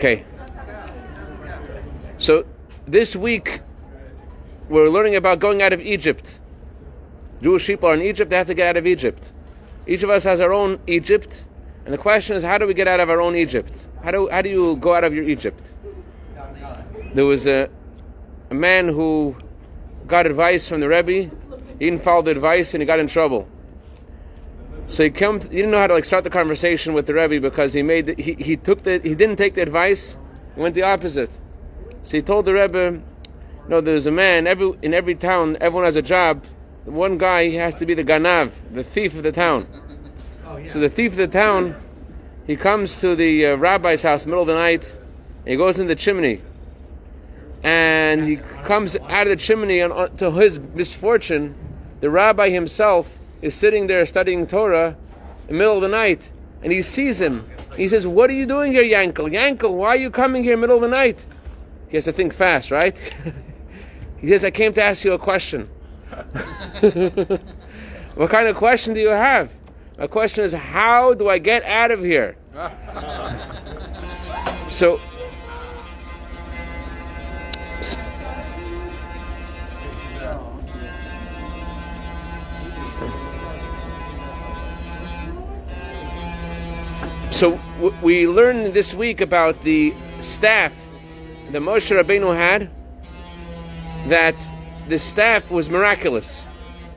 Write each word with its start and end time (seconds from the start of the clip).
Okay. 0.00 0.24
So 2.16 2.46
this 2.86 3.14
week 3.14 3.60
we're 4.70 4.88
learning 4.88 5.14
about 5.14 5.40
going 5.40 5.60
out 5.60 5.74
of 5.74 5.82
Egypt. 5.82 6.40
Jewish 7.42 7.66
people 7.66 7.90
are 7.90 7.94
in 7.94 8.00
Egypt, 8.00 8.30
they 8.30 8.38
have 8.38 8.46
to 8.46 8.54
get 8.54 8.66
out 8.66 8.76
of 8.78 8.86
Egypt. 8.86 9.30
Each 9.86 10.02
of 10.02 10.08
us 10.08 10.24
has 10.24 10.40
our 10.40 10.54
own 10.54 10.80
Egypt, 10.86 11.44
and 11.84 11.92
the 11.92 11.98
question 11.98 12.34
is 12.34 12.42
how 12.42 12.56
do 12.56 12.66
we 12.66 12.72
get 12.72 12.88
out 12.88 12.98
of 12.98 13.10
our 13.10 13.20
own 13.20 13.36
Egypt? 13.36 13.88
How 14.02 14.10
do, 14.10 14.26
how 14.30 14.40
do 14.40 14.48
you 14.48 14.76
go 14.76 14.94
out 14.94 15.04
of 15.04 15.12
your 15.12 15.24
Egypt? 15.24 15.74
There 17.12 17.26
was 17.26 17.46
a, 17.46 17.68
a 18.48 18.54
man 18.54 18.88
who 18.88 19.36
got 20.06 20.24
advice 20.24 20.66
from 20.66 20.80
the 20.80 20.88
Rebbe, 20.88 21.30
he 21.78 21.90
didn't 21.90 22.00
follow 22.00 22.22
the 22.22 22.30
advice 22.30 22.72
and 22.72 22.80
he 22.80 22.86
got 22.86 23.00
in 23.00 23.06
trouble. 23.06 23.46
So 24.90 25.04
he 25.04 25.10
come. 25.10 25.38
To, 25.38 25.48
he 25.48 25.54
didn't 25.54 25.70
know 25.70 25.78
how 25.78 25.86
to 25.86 25.94
like 25.94 26.04
start 26.04 26.24
the 26.24 26.30
conversation 26.30 26.94
with 26.94 27.06
the 27.06 27.14
Rebbe 27.14 27.40
because 27.40 27.72
he 27.72 27.80
made. 27.80 28.06
The, 28.06 28.20
he 28.20 28.34
he 28.34 28.56
took 28.56 28.82
the. 28.82 28.98
He 28.98 29.14
didn't 29.14 29.36
take 29.36 29.54
the 29.54 29.62
advice. 29.62 30.18
He 30.56 30.60
went 30.60 30.74
the 30.74 30.82
opposite. 30.82 31.40
So 32.02 32.16
he 32.16 32.22
told 32.22 32.44
the 32.44 32.54
Rebbe, 32.54 33.00
"No, 33.68 33.80
there's 33.80 34.06
a 34.06 34.10
man. 34.10 34.48
Every 34.48 34.72
in 34.82 34.92
every 34.92 35.14
town, 35.14 35.56
everyone 35.60 35.84
has 35.84 35.94
a 35.94 36.02
job. 36.02 36.44
One 36.86 37.18
guy 37.18 37.50
has 37.50 37.76
to 37.76 37.86
be 37.86 37.94
the 37.94 38.02
ganav, 38.02 38.50
the 38.72 38.82
thief 38.82 39.14
of 39.14 39.22
the 39.22 39.30
town. 39.30 39.68
So 40.66 40.80
the 40.80 40.88
thief 40.88 41.12
of 41.12 41.18
the 41.18 41.28
town, 41.28 41.76
he 42.48 42.56
comes 42.56 42.96
to 42.96 43.14
the 43.14 43.46
uh, 43.46 43.56
rabbi's 43.58 44.02
house 44.02 44.26
middle 44.26 44.42
of 44.42 44.48
the 44.48 44.54
night. 44.54 44.96
he 45.46 45.54
goes 45.54 45.78
in 45.78 45.86
the 45.86 45.94
chimney, 45.94 46.42
and 47.62 48.24
he 48.24 48.38
comes 48.64 48.96
out 48.96 49.28
of 49.28 49.28
the 49.28 49.36
chimney, 49.36 49.78
and 49.78 49.92
uh, 49.92 50.08
to 50.18 50.32
his 50.32 50.58
misfortune, 50.58 51.54
the 52.00 52.10
rabbi 52.10 52.48
himself." 52.48 53.19
Is 53.42 53.54
sitting 53.54 53.86
there 53.86 54.04
studying 54.06 54.46
Torah 54.46 54.96
in 55.48 55.54
the 55.54 55.58
middle 55.58 55.76
of 55.76 55.82
the 55.82 55.88
night, 55.88 56.30
and 56.62 56.72
he 56.72 56.82
sees 56.82 57.20
him. 57.20 57.48
He 57.76 57.88
says, 57.88 58.06
What 58.06 58.30
are 58.30 58.34
you 58.34 58.46
doing 58.46 58.72
here, 58.72 58.84
Yankel? 58.84 59.30
Yankel, 59.30 59.74
why 59.74 59.88
are 59.88 59.96
you 59.96 60.10
coming 60.10 60.42
here 60.42 60.54
in 60.54 60.60
the 60.60 60.66
middle 60.66 60.76
of 60.76 60.82
the 60.82 60.88
night? 60.88 61.24
He 61.88 61.96
has 61.96 62.04
to 62.04 62.12
think 62.12 62.32
fast, 62.32 62.70
right? 62.70 62.98
he 64.20 64.28
says, 64.28 64.44
I 64.44 64.50
came 64.50 64.72
to 64.74 64.82
ask 64.82 65.04
you 65.04 65.12
a 65.12 65.18
question. 65.18 65.68
what 68.14 68.30
kind 68.30 68.48
of 68.48 68.56
question 68.56 68.94
do 68.94 69.00
you 69.00 69.08
have? 69.08 69.52
My 69.98 70.06
question 70.06 70.44
is, 70.44 70.52
How 70.52 71.14
do 71.14 71.28
I 71.28 71.38
get 71.38 71.64
out 71.64 71.90
of 71.90 72.00
here? 72.00 72.36
so, 74.68 75.00
So 87.30 87.58
w- 87.76 87.94
we 88.02 88.26
learned 88.26 88.74
this 88.74 88.94
week 88.94 89.20
about 89.20 89.62
the 89.62 89.94
staff 90.20 90.74
that 91.50 91.62
Moshe 91.62 91.90
Rabbeinu 91.90 92.34
had. 92.34 92.70
That 94.08 94.34
the 94.88 94.98
staff 94.98 95.50
was 95.50 95.70
miraculous. 95.70 96.44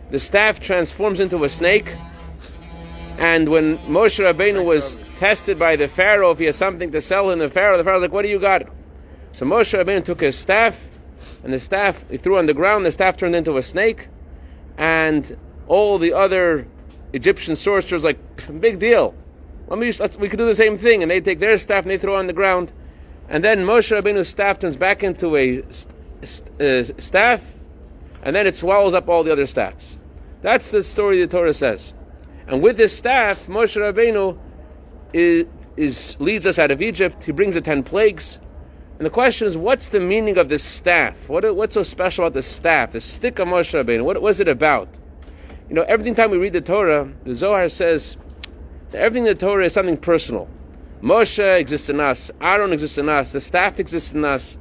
The 0.09 0.19
staff 0.19 0.59
transforms 0.59 1.19
into 1.19 1.43
a 1.43 1.49
snake. 1.49 1.93
And 3.17 3.47
when 3.49 3.77
Moshe 3.79 4.19
Rabbeinu 4.19 4.65
was 4.65 4.97
tested 5.17 5.59
by 5.59 5.75
the 5.75 5.87
Pharaoh 5.87 6.31
if 6.31 6.39
he 6.39 6.45
has 6.45 6.57
something 6.57 6.91
to 6.91 7.01
sell 7.01 7.29
in 7.29 7.39
the 7.39 7.49
Pharaoh, 7.49 7.77
the 7.77 7.83
Pharaoh 7.83 7.97
was 7.97 8.01
like, 8.01 8.11
"What 8.11 8.23
do 8.23 8.27
you 8.29 8.39
got?" 8.39 8.67
So 9.31 9.45
Moshe 9.45 9.77
Rabbeinu 9.77 10.03
took 10.03 10.21
his 10.21 10.37
staff, 10.37 10.89
and 11.43 11.53
the 11.53 11.59
staff 11.59 12.03
he 12.09 12.17
threw 12.17 12.37
on 12.37 12.47
the 12.47 12.53
ground. 12.53 12.85
The 12.85 12.91
staff 12.91 13.17
turned 13.17 13.35
into 13.35 13.57
a 13.57 13.63
snake, 13.63 14.07
and 14.77 15.37
all 15.67 15.99
the 15.99 16.11
other 16.11 16.67
Egyptian 17.13 17.55
sorcerers 17.55 18.03
like, 18.03 18.17
"Big 18.59 18.79
deal." 18.79 19.15
Let 19.67 19.79
me 19.79 19.91
just, 19.91 20.19
we 20.19 20.29
could 20.29 20.37
do 20.37 20.45
the 20.45 20.55
same 20.55 20.77
thing. 20.77 21.01
And 21.01 21.09
they 21.09 21.21
take 21.21 21.39
their 21.39 21.57
staff 21.57 21.83
and 21.83 21.91
they 21.91 21.97
throw 21.97 22.15
it 22.15 22.19
on 22.19 22.27
the 22.27 22.33
ground. 22.33 22.73
And 23.29 23.43
then 23.43 23.59
Moshe 23.65 23.89
Rabbeinu's 23.95 24.27
staff 24.29 24.59
turns 24.59 24.77
back 24.77 25.03
into 25.03 25.35
a 25.35 25.61
uh, 25.61 26.83
staff, 26.97 27.53
and 28.21 28.35
then 28.35 28.47
it 28.47 28.55
swallows 28.55 28.93
up 28.93 29.09
all 29.09 29.23
the 29.23 29.31
other 29.31 29.47
staffs. 29.47 29.97
That's 30.41 30.71
the 30.71 30.83
story 30.83 31.19
the 31.19 31.27
Torah 31.27 31.53
says. 31.53 31.93
And 32.47 32.61
with 32.61 32.77
this 32.77 32.95
staff, 32.95 33.47
Moshe 33.47 33.79
Rabbeinu 33.79 34.37
is, 35.13 35.47
is, 35.77 36.17
leads 36.19 36.45
us 36.45 36.59
out 36.59 36.71
of 36.71 36.81
Egypt. 36.81 37.23
He 37.23 37.31
brings 37.31 37.55
the 37.55 37.61
ten 37.61 37.81
plagues. 37.81 38.39
And 38.99 39.05
the 39.05 39.09
question 39.09 39.47
is, 39.47 39.57
what's 39.57 39.89
the 39.89 39.99
meaning 39.99 40.37
of 40.37 40.49
this 40.49 40.63
staff? 40.63 41.29
What, 41.29 41.55
what's 41.55 41.73
so 41.73 41.83
special 41.83 42.25
about 42.25 42.33
the 42.33 42.43
staff, 42.43 42.91
the 42.91 43.01
stick 43.01 43.39
of 43.39 43.47
Moshe 43.47 43.73
Rabbeinu? 43.73 44.03
What 44.03 44.21
was 44.21 44.39
it 44.39 44.47
about? 44.47 44.99
You 45.69 45.75
know, 45.75 45.83
every 45.83 46.11
time 46.13 46.29
we 46.29 46.37
read 46.37 46.53
the 46.53 46.61
Torah, 46.61 47.11
the 47.23 47.35
Zohar 47.35 47.69
says 47.69 48.17
Everything 48.95 49.27
in 49.27 49.37
the 49.37 49.45
Torah 49.45 49.65
is 49.65 49.73
something 49.73 49.97
personal. 49.97 50.47
Moshe 51.01 51.59
exists 51.59 51.89
in 51.89 51.99
us. 51.99 52.31
Aaron 52.39 52.71
exists 52.71 52.97
in 52.97 53.09
us. 53.09 53.31
The 53.31 53.41
staff 53.41 53.79
exists 53.79 54.13
in 54.13 54.23
us. 54.23 54.57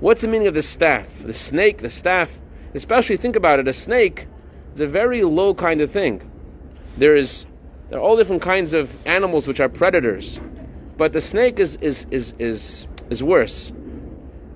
What's 0.00 0.22
the 0.22 0.28
meaning 0.28 0.48
of 0.48 0.54
the 0.54 0.62
staff? 0.62 1.22
The 1.22 1.32
snake, 1.32 1.78
the 1.78 1.90
staff. 1.90 2.38
Especially 2.74 3.16
think 3.16 3.36
about 3.36 3.58
it. 3.58 3.68
A 3.68 3.72
snake 3.72 4.26
is 4.74 4.80
a 4.80 4.86
very 4.86 5.22
low 5.24 5.54
kind 5.54 5.80
of 5.80 5.90
thing. 5.90 6.28
There 6.98 7.16
is 7.16 7.46
there 7.90 7.98
are 7.98 8.02
all 8.02 8.16
different 8.16 8.42
kinds 8.42 8.74
of 8.74 9.06
animals 9.06 9.48
which 9.48 9.60
are 9.60 9.68
predators, 9.68 10.40
but 10.98 11.12
the 11.12 11.20
snake 11.20 11.58
is 11.58 11.76
is 11.76 12.06
is 12.10 12.34
is, 12.38 12.86
is 13.08 13.22
worse. 13.22 13.72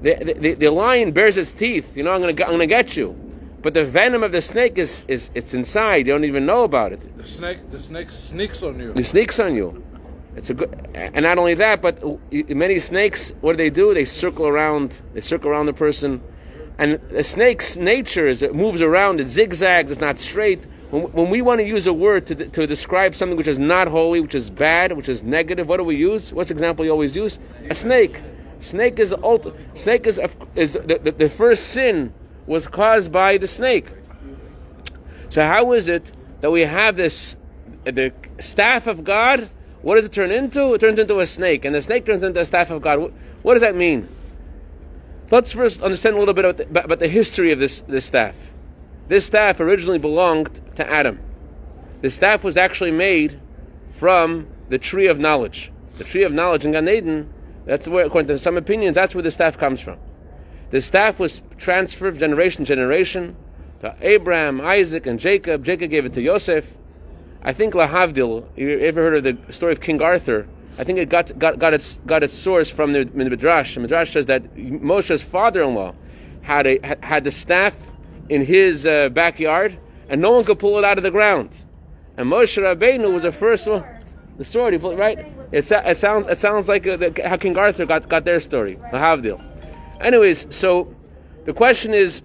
The, 0.03 0.37
the, 0.39 0.55
the 0.55 0.71
lion 0.71 1.13
bears 1.13 1.37
its 1.37 1.53
teeth. 1.53 1.97
You 1.97 2.03
know, 2.03 2.13
I'm 2.13 2.21
gonna 2.21 2.33
I'm 2.45 2.53
gonna 2.53 2.67
get 2.67 2.97
you. 2.97 3.17
But 3.63 3.75
the 3.75 3.85
venom 3.85 4.25
of 4.25 4.33
the 4.33 4.43
snake 4.43 4.77
is, 4.77 5.05
is 5.07 5.31
it's 5.35 5.55
inside. 5.55 6.07
You 6.09 6.13
don't 6.13 6.25
even 6.25 6.45
know 6.45 6.65
about 6.65 6.93
it. 6.93 7.17
The 7.17 7.27
snake 7.27 7.71
the 7.71 7.79
snake 7.79 8.11
sneaks 8.11 8.63
on 8.63 8.79
you. 8.81 8.93
It 8.97 9.05
sneaks 9.05 9.39
on 9.39 9.55
you. 9.55 9.83
It's 10.35 10.51
a 10.51 10.55
good, 10.55 10.89
and 10.95 11.23
not 11.23 11.39
only 11.39 11.55
that, 11.55 11.81
but 11.81 12.03
many 12.33 12.79
snakes. 12.81 13.33
What 13.41 13.53
do 13.53 13.57
they 13.59 13.71
do? 13.71 13.95
They 13.95 14.05
circle 14.05 14.49
around. 14.49 15.03
They 15.15 15.21
circle 15.21 15.51
around 15.51 15.67
the 15.67 15.75
person, 15.75 16.21
and 16.79 16.95
the 17.11 17.23
snake's 17.23 17.77
nature 17.77 18.27
is 18.27 18.43
it 18.43 18.55
moves 18.55 18.83
around. 18.83 19.21
It 19.21 19.29
zigzags. 19.29 19.93
It's 19.93 20.01
not 20.01 20.19
straight. 20.19 20.65
When, 20.91 21.03
when 21.13 21.31
we 21.31 21.41
want 21.43 21.61
to 21.61 21.67
use 21.67 21.87
a 21.87 21.93
word 21.93 22.27
to, 22.27 22.35
to 22.35 22.67
describe 22.67 23.15
something 23.15 23.37
which 23.37 23.47
is 23.47 23.59
not 23.59 23.87
holy, 23.89 24.21
which 24.21 24.35
is 24.35 24.51
bad, 24.51 24.95
which 24.95 25.09
is 25.09 25.23
negative, 25.23 25.69
what 25.69 25.77
do 25.77 25.85
we 25.85 25.97
use? 25.97 26.33
What's 26.33 26.49
the 26.49 26.55
example 26.55 26.85
you 26.85 26.91
always 26.91 27.15
use? 27.15 27.39
A 27.71 27.75
snake. 27.75 28.21
Snake 28.61 28.99
is 28.99 29.13
ult- 29.13 29.55
snake 29.75 30.07
is, 30.07 30.21
is 30.57 30.73
the, 30.73 30.99
the, 31.03 31.13
the 31.13 31.29
first 31.29 31.69
sin 31.69 32.13
was 32.47 32.67
caused 32.67 33.13
by 33.13 33.39
the 33.39 33.47
snake. 33.47 33.91
So 35.31 35.45
how 35.45 35.73
is 35.73 35.89
it 35.89 36.13
that 36.41 36.51
we 36.51 36.63
have 36.63 36.97
this 36.97 37.37
the 37.85 38.13
staff 38.39 38.87
of 38.87 39.05
God? 39.05 39.49
What 39.83 39.97
does 39.97 40.05
it 40.05 40.13
turn 40.13 40.31
into? 40.31 40.75
It 40.75 40.81
turns 40.81 40.99
into 40.99 41.21
a 41.21 41.27
snake, 41.27 41.65
and 41.65 41.75
the 41.75 41.83
snake 41.83 42.05
turns 42.05 42.23
into 42.23 42.41
a 42.41 42.47
staff 42.47 42.71
of 42.71 42.83
God. 42.83 43.13
What, 43.43 43.55
does 43.55 43.63
that 43.63 43.75
mean? 43.75 44.09
Let's 45.31 45.53
first 45.53 45.83
understand 45.83 46.17
a 46.17 46.19
little 46.19 46.35
bit 46.35 46.45
about 46.45 46.57
the, 46.59 46.85
about 46.85 46.99
the 47.01 47.09
history 47.09 47.51
of 47.51 47.59
this, 47.59 47.81
this 47.83 48.05
staff. 48.05 48.53
This 49.09 49.27
staff 49.27 49.59
originally 49.59 49.99
belonged 49.99 50.61
to 50.77 50.89
Adam. 50.89 51.19
The 52.03 52.11
staff 52.11 52.45
was 52.45 52.57
actually 52.57 52.93
made 52.93 53.41
from 53.91 54.47
the 54.69 54.79
tree 54.79 55.09
of 55.09 55.19
knowledge. 55.19 55.73
The 55.99 56.05
tree 56.05 56.23
of 56.23 56.33
knowledge 56.33 56.65
in 56.65 56.73
Gan 56.73 56.89
Eden, 56.89 57.33
that's 57.65 57.89
where, 57.89 58.07
according 58.07 58.29
to 58.29 58.39
some 58.39 58.57
opinions, 58.57 58.95
that's 58.95 59.15
where 59.15 59.23
the 59.23 59.31
staff 59.31 59.59
comes 59.59 59.81
from. 59.81 59.99
The 60.73 60.81
staff 60.81 61.21
was 61.21 61.43
transferred 61.59 62.19
generation 62.19 62.65
to 62.65 62.69
generation 62.69 63.37
to 63.81 63.95
Abraham, 64.01 64.59
Isaac, 64.63 65.07
and 65.07 65.21
Jacob. 65.21 65.67
Jacob 65.67 65.91
gave 65.91 66.07
it 66.07 66.15
to 66.15 66.23
Yosef. 66.23 66.75
I 67.43 67.53
think 67.53 67.75
Lahavdil, 67.75 68.47
you 68.57 68.81
ever 68.81 69.03
heard 69.03 69.17
of 69.17 69.25
the 69.25 69.53
story 69.53 69.73
of 69.73 69.83
King 69.83 70.01
Arthur? 70.01 70.49
I 70.79 70.85
think 70.85 70.99
it 70.99 71.11
got, 71.11 71.39
got, 71.39 71.59
got, 71.59 71.75
its, 71.75 71.99
got 72.07 72.23
its 72.23 72.33
source 72.33 72.71
from 72.71 72.95
the, 72.95 73.05
Midrash. 73.05 73.75
The 73.75 73.81
Midrash 73.81 74.15
says 74.15 74.25
that 74.27 74.55
Moshe's 74.55 75.23
father-in-law 75.23 75.95
had, 76.41 76.67
a, 76.67 76.97
had 77.03 77.25
the 77.25 77.31
staff 77.31 77.77
in 78.31 78.43
his 78.43 78.87
uh, 78.87 79.11
backyard, 79.11 79.79
and 80.09 80.23
no 80.23 80.33
one 80.33 80.43
could 80.43 80.59
pull 80.59 80.79
it 80.79 80.85
out 80.87 80.97
of 80.97 81.05
the 81.05 81.11
ground. 81.11 81.67
And 82.17 82.33
Moshe 82.33 82.63
Rabbeinu 82.63 83.13
was 83.13 83.25
the 83.25 83.33
first 83.33 83.69
one. 83.69 83.85
The 84.39 84.45
story, 84.47 84.79
right? 84.79 85.19
It, 85.53 85.71
it 85.71 85.99
sounds 85.99 86.27
it 86.29 86.39
sounds 86.39 86.67
like 86.67 86.87
uh, 86.87 86.97
the, 86.97 87.23
how 87.29 87.37
King 87.37 87.59
Arthur 87.59 87.85
got, 87.85 88.09
got 88.09 88.25
their 88.25 88.41
story. 88.41 88.77
Lahavdil. 88.91 89.52
Anyways, 90.03 90.55
so 90.55 90.95
the 91.45 91.53
question 91.53 91.95
is 91.95 92.23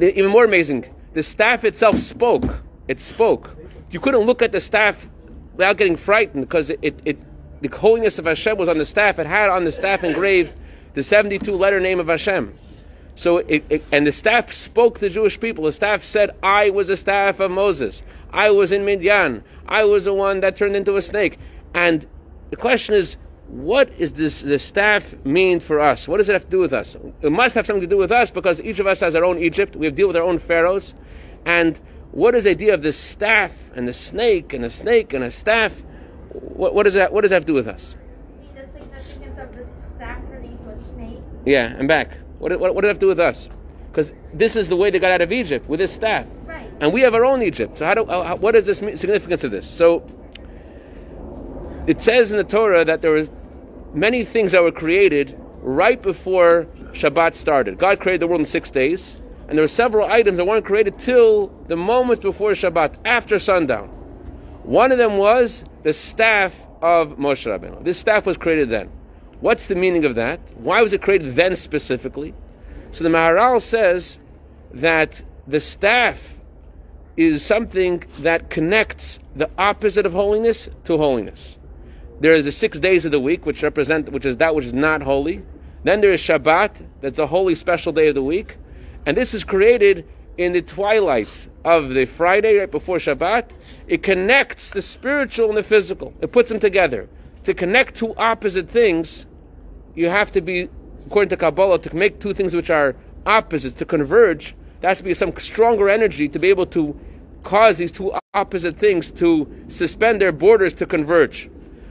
even 0.00 0.30
more 0.30 0.44
amazing. 0.44 0.94
The 1.12 1.22
staff 1.22 1.64
itself 1.64 1.98
spoke. 1.98 2.62
It 2.86 3.00
spoke. 3.00 3.56
You 3.90 4.00
couldn't 4.00 4.20
look 4.20 4.42
at 4.42 4.52
the 4.52 4.60
staff 4.60 5.08
without 5.52 5.76
getting 5.76 5.96
frightened 5.96 6.44
because 6.44 6.70
it, 6.70 6.78
it, 6.82 7.00
it 7.04 7.18
the 7.60 7.76
holiness 7.76 8.18
of 8.18 8.26
Hashem 8.26 8.56
was 8.56 8.68
on 8.68 8.78
the 8.78 8.86
staff. 8.86 9.18
It 9.18 9.26
had 9.26 9.50
on 9.50 9.64
the 9.64 9.72
staff 9.72 10.04
engraved 10.04 10.58
the 10.94 11.02
72 11.02 11.54
letter 11.54 11.80
name 11.80 11.98
of 11.98 12.06
Hashem. 12.06 12.54
So 13.14 13.38
it, 13.38 13.64
it, 13.68 13.82
and 13.90 14.06
the 14.06 14.12
staff 14.12 14.52
spoke 14.52 15.00
to 15.00 15.08
Jewish 15.08 15.40
people. 15.40 15.64
The 15.64 15.72
staff 15.72 16.04
said, 16.04 16.30
"I 16.42 16.70
was 16.70 16.86
the 16.86 16.96
staff 16.96 17.40
of 17.40 17.50
Moses. 17.50 18.04
I 18.32 18.50
was 18.50 18.70
in 18.70 18.84
Midian. 18.84 19.42
I 19.66 19.84
was 19.84 20.04
the 20.04 20.14
one 20.14 20.40
that 20.40 20.54
turned 20.54 20.76
into 20.76 20.96
a 20.96 21.02
snake." 21.02 21.38
And 21.74 22.06
the 22.50 22.56
question 22.56 22.94
is, 22.94 23.16
what 23.48 23.90
is 23.98 24.12
this 24.12 24.42
the 24.42 24.58
staff 24.58 25.14
mean 25.24 25.58
for 25.58 25.80
us? 25.80 26.06
What 26.06 26.18
does 26.18 26.28
it 26.28 26.34
have 26.34 26.44
to 26.44 26.50
do 26.50 26.60
with 26.60 26.74
us? 26.74 26.96
It 27.22 27.32
must 27.32 27.54
have 27.54 27.66
something 27.66 27.80
to 27.80 27.86
do 27.86 27.96
with 27.96 28.12
us 28.12 28.30
because 28.30 28.60
each 28.60 28.78
of 28.78 28.86
us 28.86 29.00
has 29.00 29.14
our 29.14 29.24
own 29.24 29.38
Egypt. 29.38 29.74
We 29.74 29.86
have 29.86 29.94
to 29.94 29.96
deal 29.96 30.06
with 30.06 30.16
our 30.16 30.22
own 30.22 30.38
pharaohs. 30.38 30.94
And 31.46 31.80
what 32.12 32.34
is 32.34 32.44
the 32.44 32.50
idea 32.50 32.74
of 32.74 32.82
the 32.82 32.92
staff 32.92 33.70
and 33.74 33.88
the 33.88 33.94
snake 33.94 34.52
and 34.52 34.62
the 34.62 34.70
snake 34.70 35.14
and 35.14 35.24
a 35.24 35.30
staff? 35.30 35.82
What, 36.30 36.74
what 36.74 36.82
does 36.82 36.94
that 36.94 37.10
what 37.10 37.22
does 37.22 37.30
that 37.30 37.36
have 37.36 37.44
to 37.44 37.52
do 37.52 37.54
with 37.54 37.68
us? 37.68 37.96
The 38.54 38.60
significance 38.80 39.38
of 39.38 39.56
the 39.56 39.66
staff 39.96 40.20
turning 40.28 40.52
into 40.52 40.68
a 40.68 40.94
snake? 40.94 41.22
Yeah, 41.46 41.74
and 41.78 41.88
back. 41.88 42.18
What, 42.38 42.58
what, 42.60 42.74
what 42.74 42.82
does 42.82 42.88
that 42.88 42.88
have 42.88 42.98
to 42.98 43.04
do 43.04 43.08
with 43.08 43.20
us? 43.20 43.48
Because 43.90 44.12
this 44.34 44.56
is 44.56 44.68
the 44.68 44.76
way 44.76 44.90
they 44.90 44.98
got 44.98 45.10
out 45.10 45.22
of 45.22 45.32
Egypt 45.32 45.66
with 45.68 45.80
this 45.80 45.92
staff. 45.92 46.26
Right. 46.44 46.70
And 46.80 46.92
we 46.92 47.00
have 47.00 47.14
our 47.14 47.24
own 47.24 47.42
Egypt. 47.42 47.78
So 47.78 47.86
how 47.86 47.94
do 47.94 48.04
how, 48.04 48.36
what 48.36 48.54
is 48.54 48.66
this 48.66 48.78
significance 48.78 49.42
of 49.42 49.50
this? 49.50 49.66
So 49.66 50.06
it 51.86 52.02
says 52.02 52.30
in 52.30 52.36
the 52.36 52.44
Torah 52.44 52.84
that 52.84 53.00
there 53.00 53.12
was 53.12 53.30
many 53.94 54.24
things 54.24 54.52
that 54.52 54.62
were 54.62 54.72
created 54.72 55.38
right 55.60 56.00
before 56.00 56.66
Shabbat 56.92 57.34
started. 57.34 57.78
God 57.78 58.00
created 58.00 58.20
the 58.20 58.26
world 58.26 58.40
in 58.40 58.46
six 58.46 58.70
days, 58.70 59.16
and 59.48 59.56
there 59.56 59.62
were 59.62 59.68
several 59.68 60.08
items 60.08 60.36
that 60.38 60.44
weren't 60.44 60.64
created 60.64 60.98
till 60.98 61.48
the 61.68 61.76
moment 61.76 62.20
before 62.20 62.52
Shabbat, 62.52 62.96
after 63.04 63.38
sundown. 63.38 63.88
One 64.62 64.92
of 64.92 64.98
them 64.98 65.16
was 65.16 65.64
the 65.82 65.92
staff 65.92 66.68
of 66.82 67.16
Moshe 67.16 67.46
Rabbeinu. 67.46 67.82
This 67.84 67.98
staff 67.98 68.26
was 68.26 68.36
created 68.36 68.68
then. 68.68 68.90
What's 69.40 69.66
the 69.66 69.74
meaning 69.74 70.04
of 70.04 70.16
that? 70.16 70.40
Why 70.56 70.82
was 70.82 70.92
it 70.92 71.02
created 71.02 71.34
then 71.34 71.56
specifically? 71.56 72.34
So 72.92 73.04
the 73.04 73.10
Maharal 73.10 73.62
says 73.62 74.18
that 74.72 75.22
the 75.46 75.60
staff 75.60 76.38
is 77.16 77.44
something 77.44 78.02
that 78.20 78.50
connects 78.50 79.18
the 79.34 79.50
opposite 79.58 80.06
of 80.06 80.12
holiness 80.12 80.68
to 80.84 80.96
holiness. 80.98 81.57
There 82.20 82.34
is 82.34 82.44
the 82.44 82.52
six 82.52 82.80
days 82.80 83.04
of 83.04 83.12
the 83.12 83.20
week, 83.20 83.46
which 83.46 83.62
represent, 83.62 84.10
which 84.10 84.26
is 84.26 84.38
that 84.38 84.54
which 84.54 84.64
is 84.64 84.74
not 84.74 85.02
holy. 85.02 85.42
Then 85.84 86.00
there 86.00 86.12
is 86.12 86.20
Shabbat, 86.20 86.84
that's 87.00 87.20
a 87.20 87.26
holy 87.28 87.54
special 87.54 87.92
day 87.92 88.08
of 88.08 88.16
the 88.16 88.22
week, 88.22 88.56
and 89.06 89.16
this 89.16 89.34
is 89.34 89.44
created 89.44 90.04
in 90.36 90.52
the 90.52 90.62
twilight 90.62 91.48
of 91.64 91.94
the 91.94 92.06
Friday 92.06 92.56
right 92.56 92.70
before 92.70 92.96
Shabbat. 92.98 93.50
It 93.86 94.02
connects 94.02 94.72
the 94.72 94.82
spiritual 94.82 95.48
and 95.48 95.56
the 95.56 95.62
physical. 95.62 96.12
It 96.20 96.32
puts 96.32 96.48
them 96.48 96.58
together. 96.58 97.08
To 97.44 97.54
connect 97.54 97.94
two 97.94 98.14
opposite 98.16 98.68
things, 98.68 99.26
you 99.94 100.08
have 100.08 100.32
to 100.32 100.40
be, 100.40 100.68
according 101.06 101.30
to 101.30 101.36
Kabbalah, 101.36 101.78
to 101.78 101.94
make 101.94 102.18
two 102.18 102.34
things 102.34 102.54
which 102.54 102.70
are 102.70 102.96
opposites 103.26 103.76
to 103.76 103.84
converge. 103.84 104.56
There 104.80 104.90
has 104.90 104.98
to 104.98 105.04
be 105.04 105.14
some 105.14 105.36
stronger 105.36 105.88
energy 105.88 106.28
to 106.28 106.38
be 106.38 106.48
able 106.48 106.66
to 106.66 106.98
cause 107.44 107.78
these 107.78 107.92
two 107.92 108.12
opposite 108.34 108.76
things 108.76 109.10
to 109.12 109.48
suspend 109.68 110.20
their 110.20 110.32
borders 110.32 110.74
to 110.74 110.86
converge. 110.86 111.48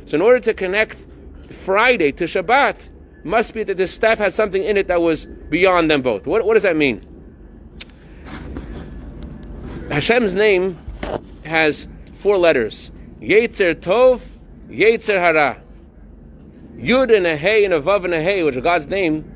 So, 0.08 0.16
in 0.16 0.22
order 0.22 0.40
to 0.40 0.54
connect 0.54 1.06
Friday 1.52 2.14
to 2.14 2.24
Shabbat, 2.24 2.90
must 3.26 3.54
be 3.54 3.64
that 3.64 3.76
this 3.76 3.94
staff 3.94 4.20
had 4.20 4.34
something 4.34 4.64
in 4.64 4.78
it 4.78 4.88
that 4.88 5.02
was 5.02 5.26
beyond 5.26 5.92
them 5.92 6.02
both. 6.02 6.26
What, 6.26 6.46
what 6.46 6.54
does 6.54 6.64
that 6.64 6.78
mean? 6.78 7.02
Hashem's 9.90 10.34
name 10.34 10.78
has 11.44 11.90
four 12.14 12.38
letters: 12.38 12.90
Yetzer 13.20 13.76
Tov, 13.76 14.22
Yetzer 14.70 15.20
Hara. 15.20 15.62
Yud 16.78 17.16
and 17.16 17.26
a 17.26 17.36
Hey 17.36 17.66
and 17.66 17.74
a 17.74 17.82
Vav 17.82 18.06
and 18.06 18.14
a 18.14 18.22
Hey, 18.22 18.44
which 18.44 18.56
is 18.56 18.64
God's 18.64 18.88
name, 18.88 19.30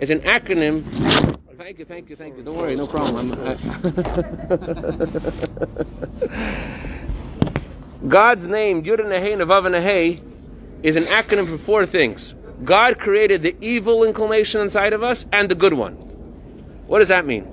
is 0.00 0.10
an 0.10 0.20
acronym. 0.20 0.82
Thank 1.56 1.78
you, 1.78 1.84
thank 1.84 2.10
you, 2.10 2.16
thank 2.16 2.36
you. 2.36 2.42
Don't 2.42 2.56
worry, 2.56 2.74
no 2.74 2.86
problem. 2.86 3.30
God's 8.08 8.46
name, 8.46 8.84
Yud 8.84 9.00
and 9.00 9.12
Hey 9.12 9.32
Vav 9.32 10.20
is 10.84 10.94
an 10.94 11.04
acronym 11.04 11.48
for 11.48 11.58
four 11.58 11.86
things. 11.86 12.34
God 12.62 13.00
created 13.00 13.42
the 13.42 13.56
evil 13.60 14.04
inclination 14.04 14.60
inside 14.60 14.92
of 14.92 15.02
us 15.02 15.26
and 15.32 15.48
the 15.48 15.56
good 15.56 15.72
one. 15.72 15.94
What 16.86 17.00
does 17.00 17.08
that 17.08 17.26
mean? 17.26 17.44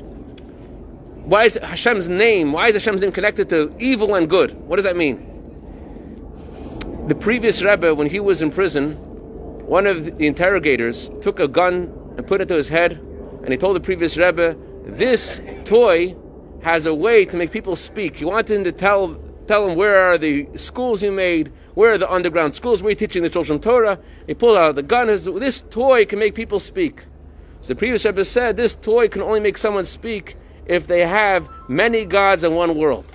Why 1.25 1.45
is 1.45 1.55
Hashem's 1.55 2.07
name, 2.07 2.51
why 2.53 2.67
is 2.67 2.75
Hashem's 2.75 3.01
name 3.01 3.11
connected 3.11 3.49
to 3.49 3.73
evil 3.79 4.13
and 4.13 4.29
good? 4.29 4.53
What 4.67 4.75
does 4.75 4.85
that 4.85 4.95
mean? 4.95 5.17
The 7.07 7.15
previous 7.15 7.63
Rebbe, 7.63 7.95
when 7.95 8.07
he 8.07 8.19
was 8.19 8.43
in 8.43 8.51
prison, 8.51 8.93
one 9.65 9.87
of 9.87 10.17
the 10.19 10.27
interrogators 10.27 11.09
took 11.21 11.39
a 11.39 11.47
gun 11.47 11.91
and 12.15 12.27
put 12.27 12.41
it 12.41 12.47
to 12.49 12.55
his 12.55 12.69
head, 12.69 12.99
and 13.41 13.49
he 13.49 13.57
told 13.57 13.75
the 13.75 13.81
previous 13.81 14.17
Rebbe, 14.17 14.55
this 14.85 15.41
toy 15.65 16.15
has 16.61 16.85
a 16.85 16.93
way 16.93 17.25
to 17.25 17.37
make 17.37 17.49
people 17.49 17.75
speak. 17.75 18.17
He 18.17 18.25
wanted 18.25 18.51
him 18.51 18.63
to 18.65 18.71
tell 18.71 19.17
tell 19.47 19.67
him 19.67 19.75
where 19.75 19.97
are 20.05 20.17
the 20.17 20.47
schools 20.55 21.03
you 21.03 21.11
made, 21.11 21.51
where 21.73 21.93
are 21.93 21.97
the 21.97 22.11
underground 22.11 22.55
schools, 22.55 22.81
where 22.81 22.89
are 22.89 22.91
you 22.91 22.95
teaching 22.95 23.23
the 23.23 23.29
children 23.29 23.59
Torah. 23.59 23.99
He 24.27 24.33
pulled 24.33 24.57
out 24.57 24.75
the 24.75 24.83
gun. 24.83 25.07
His, 25.07 25.25
this 25.25 25.61
toy 25.61 26.05
can 26.05 26.19
make 26.19 26.35
people 26.35 26.59
speak. 26.59 27.03
So 27.61 27.69
the 27.69 27.75
previous 27.75 28.05
Rebbe 28.05 28.25
said 28.25 28.57
this 28.57 28.75
toy 28.75 29.07
can 29.07 29.21
only 29.21 29.39
make 29.39 29.57
someone 29.57 29.85
speak 29.85 30.35
if 30.65 30.87
they 30.87 31.05
have 31.05 31.49
many 31.67 32.05
gods 32.05 32.43
in 32.43 32.55
one 32.55 32.77
world. 32.77 33.05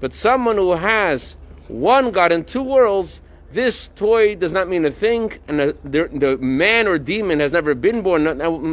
But 0.00 0.14
someone 0.14 0.56
who 0.56 0.72
has 0.72 1.36
one 1.68 2.10
God 2.10 2.32
in 2.32 2.44
two 2.44 2.62
worlds, 2.62 3.20
this 3.52 3.88
toy 3.96 4.34
does 4.34 4.52
not 4.52 4.68
mean 4.68 4.84
a 4.84 4.90
thing, 4.90 5.32
and 5.48 5.58
the, 5.58 5.76
the, 5.84 6.08
the 6.12 6.38
man 6.38 6.86
or 6.86 6.98
demon 6.98 7.40
has 7.40 7.52
never 7.52 7.74
been 7.74 8.02
born, 8.02 8.24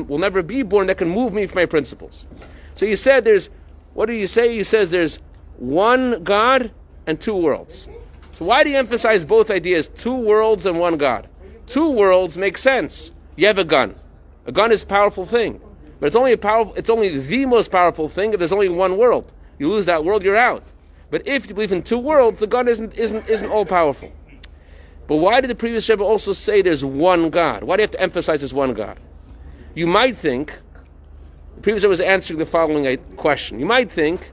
will 0.07 0.17
never 0.17 0.43
be 0.43 0.63
born 0.63 0.87
that 0.87 0.97
can 0.97 1.09
move 1.09 1.33
me 1.33 1.45
from 1.45 1.55
my 1.55 1.65
principles. 1.65 2.25
So 2.75 2.85
he 2.85 2.95
said 2.95 3.23
there's, 3.23 3.49
what 3.93 4.07
do 4.07 4.13
you 4.13 4.27
say? 4.27 4.55
He 4.55 4.63
says 4.63 4.91
there's 4.91 5.19
one 5.57 6.23
God 6.23 6.71
and 7.07 7.19
two 7.19 7.35
worlds. 7.35 7.87
So 8.31 8.45
why 8.45 8.63
do 8.63 8.69
you 8.69 8.77
emphasize 8.77 9.23
both 9.23 9.49
ideas, 9.49 9.87
two 9.87 10.15
worlds 10.15 10.65
and 10.65 10.79
one 10.79 10.97
God? 10.97 11.29
Two 11.67 11.89
worlds 11.89 12.37
make 12.37 12.57
sense. 12.57 13.11
You 13.35 13.47
have 13.47 13.57
a 13.57 13.63
gun. 13.63 13.95
A 14.45 14.51
gun 14.51 14.71
is 14.71 14.83
a 14.83 14.87
powerful 14.87 15.25
thing. 15.25 15.61
But 15.99 16.07
it's 16.07 16.15
only 16.15 16.33
a 16.33 16.37
powerful 16.37 16.73
it's 16.75 16.89
only 16.89 17.17
the 17.17 17.45
most 17.45 17.71
powerful 17.71 18.09
thing 18.09 18.33
if 18.33 18.39
there's 18.39 18.51
only 18.51 18.69
one 18.69 18.97
world. 18.97 19.31
You 19.57 19.69
lose 19.69 19.85
that 19.85 20.03
world, 20.03 20.23
you're 20.23 20.35
out. 20.35 20.63
But 21.09 21.25
if 21.25 21.47
you 21.47 21.55
believe 21.55 21.71
in 21.71 21.81
two 21.81 21.97
worlds, 21.97 22.39
the 22.39 22.47
gun 22.47 22.67
isn't 22.67 22.93
isn't 22.95 23.29
isn't 23.29 23.49
all 23.49 23.65
powerful. 23.65 24.11
But 25.07 25.17
why 25.17 25.39
did 25.39 25.49
the 25.49 25.55
previous 25.55 25.87
Rebbe 25.87 26.03
also 26.03 26.33
say 26.33 26.61
there's 26.61 26.83
one 26.83 27.29
God? 27.29 27.63
Why 27.63 27.77
do 27.77 27.81
you 27.81 27.83
have 27.83 27.91
to 27.91 28.01
emphasize 28.01 28.41
there's 28.41 28.53
one 28.53 28.73
God? 28.73 28.99
You 29.75 29.87
might 29.87 30.15
think, 30.15 30.59
the 31.55 31.61
previous 31.61 31.83
Rebbe 31.83 31.89
was 31.89 32.01
answering 32.01 32.39
the 32.39 32.45
following 32.45 32.87
uh, 32.87 32.95
question. 33.15 33.59
You 33.59 33.65
might 33.65 33.91
think, 33.91 34.31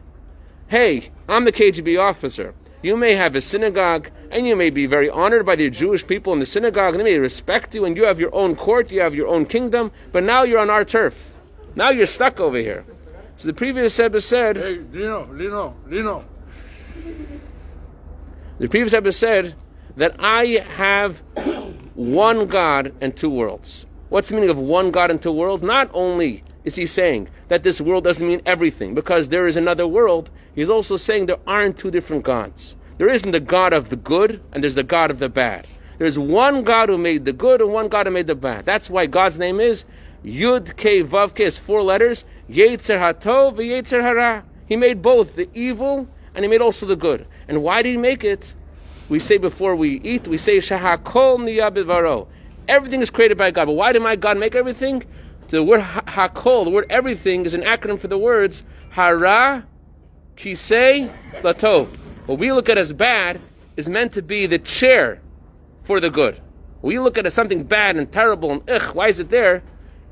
hey, 0.69 1.11
I'm 1.29 1.45
the 1.45 1.53
KGB 1.53 2.01
officer. 2.01 2.55
You 2.83 2.97
may 2.97 3.15
have 3.15 3.37
a 3.37 3.41
synagogue, 3.41 4.11
and 4.31 4.47
you 4.47 4.57
may 4.57 4.71
be 4.71 4.87
very 4.87 5.09
honored 5.09 5.47
by 5.47 5.55
the 5.55 5.71
Jewish 5.71 6.05
people 6.05 6.33
in 6.33 6.41
the 6.41 6.47
synagogue, 6.47 6.95
and 6.95 7.01
they 7.01 7.13
may 7.13 7.19
respect 7.19 7.75
you, 7.75 7.85
and 7.85 7.97
you 7.97 8.05
have 8.05 8.19
your 8.19 8.35
own 8.35 8.57
court, 8.57 8.91
you 8.91 9.01
have 9.01 9.15
your 9.15 9.29
own 9.29 9.47
kingdom, 9.47 9.93
but 10.11 10.25
now 10.25 10.43
you're 10.43 10.59
on 10.59 10.69
our 10.69 10.85
turf. 10.85 11.39
Now 11.77 11.91
you're 11.91 12.07
stuck 12.07 12.41
over 12.41 12.59
here. 12.59 12.85
So 13.37 13.49
the 13.49 13.55
previous 13.55 13.99
Rebbe 13.99 14.21
said, 14.21 14.57
Hey, 14.57 14.79
Lino, 14.79 15.33
Lino, 15.33 15.77
Lino. 15.87 16.25
The 18.59 18.69
previous 18.69 18.93
Rebbe 18.93 19.13
said 19.13 19.55
that 19.97 20.17
I 20.19 20.65
have 20.71 21.23
one 21.95 22.47
God 22.47 22.95
and 23.01 23.17
two 23.17 23.31
worlds. 23.31 23.87
What's 24.09 24.29
the 24.29 24.35
meaning 24.35 24.51
of 24.51 24.59
one 24.59 24.91
God 24.91 25.11
and 25.11 25.23
two 25.23 25.33
worlds? 25.33 25.63
Not 25.63 25.89
only 25.95 26.45
is 26.65 26.77
he 26.77 26.87
saying 26.87 27.29
that 27.49 27.63
this 27.63 27.81
world 27.81 28.05
doesn't 28.05 28.27
mean 28.27 28.43
everything 28.47 28.95
because 28.95 29.29
there 29.29 29.47
is 29.47 29.57
another 29.57 29.87
world, 29.87 30.31
he's 30.55 30.71
also 30.71 30.97
saying 30.97 31.27
there 31.27 31.37
aren't 31.47 31.79
two 31.79 31.91
different 31.91 32.25
gods. 32.25 32.77
There 32.99 33.09
isn't 33.09 33.33
the 33.33 33.41
God 33.41 33.73
of 33.73 33.91
the 33.91 33.97
good 33.97 34.43
and 34.53 34.63
there's 34.63 34.75
the 34.75 34.83
God 34.83 35.11
of 35.11 35.19
the 35.19 35.29
bad. 35.29 35.67
There's 35.99 36.19
one 36.19 36.63
God 36.63 36.89
who 36.89 36.99
made 36.99 37.25
the 37.25 37.33
good 37.33 37.61
and 37.61 37.73
one 37.73 37.89
God 37.89 38.07
who 38.07 38.13
made 38.13 38.27
the 38.27 38.35
bad. 38.35 38.65
That's 38.65 38.89
why 38.91 39.07
God's 39.07 39.39
name 39.39 39.61
is 39.61 39.85
Yud 40.25 40.73
Ke 40.77 41.07
Vav 41.09 41.35
Ke 41.35 41.41
is 41.41 41.59
four 41.59 41.83
letters. 41.83 42.25
Yetzer 42.49 42.99
Hatov 42.99 43.57
Yetzer 43.57 44.01
Hara. 44.01 44.45
He 44.67 44.77
made 44.77 45.03
both 45.03 45.37
the 45.37 45.49
evil 45.55 46.09
and 46.35 46.45
he 46.45 46.49
made 46.49 46.61
also 46.61 46.87
the 46.87 46.97
good. 46.97 47.27
And 47.49 47.63
why 47.63 47.83
did 47.83 47.91
he 47.91 47.97
make 47.97 48.25
it? 48.25 48.55
We 49.09 49.19
say 49.19 49.37
before 49.37 49.75
we 49.75 50.01
eat, 50.01 50.27
we 50.29 50.39
say 50.39 50.59
Shahakol 50.59 51.39
Niyabivaro. 51.41 52.29
Everything 52.69 53.03
is 53.03 53.11
created 53.11 53.37
by 53.37 53.51
God. 53.51 53.67
But 53.67 53.73
why 53.73 53.93
did 53.93 54.03
my 54.03 54.17
God 54.17 54.39
make 54.39 54.55
everything? 54.55 55.05
The 55.53 55.63
word 55.63 55.83
Hakol, 55.83 56.65
the 56.65 56.71
word 56.71 56.87
everything, 56.89 57.45
is 57.45 57.53
an 57.53 57.61
acronym 57.61 57.99
for 57.99 58.09
the 58.09 58.17
words 58.17 58.65
Hara, 58.89 59.67
Kisei, 60.35 61.13
Latov. 61.43 61.95
What 62.25 62.39
we 62.39 62.51
look 62.53 62.71
at 62.71 62.79
as 62.79 62.91
bad 62.95 63.39
is 63.77 63.87
meant 63.87 64.15
to 64.15 64.23
be 64.23 64.47
the 64.47 64.59
chair 64.59 65.21
for 65.83 66.01
the 66.01 66.09
good. 66.09 66.41
We 66.81 66.99
look 66.99 67.19
at 67.19 67.25
it 67.25 67.27
as 67.27 67.35
something 67.35 67.65
bad 67.65 67.99
and 67.99 68.11
terrible 68.11 68.51
and 68.51 68.71
ugh, 68.71 68.95
why 68.95 69.09
is 69.09 69.21
it 69.21 69.29
there? 69.29 69.63